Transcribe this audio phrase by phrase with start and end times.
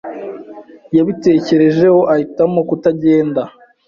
[0.95, 3.41] Yabitekerejeho, ahitamo kutagenda.